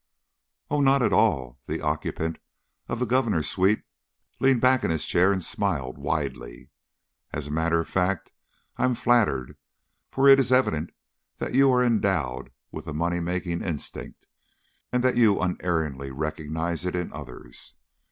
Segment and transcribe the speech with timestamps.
[0.71, 2.39] "Oh, not at all." The occupant
[2.89, 3.83] of the Governor's suite
[4.39, 6.71] leaned back in his chair and smiled widely.
[7.31, 8.31] "As a matter of fact,
[8.77, 9.57] I am flattered,
[10.09, 10.89] for it is evident
[11.37, 14.25] that you are endowed with the money making instinct
[14.91, 17.75] and that you unerringly recognize it in others.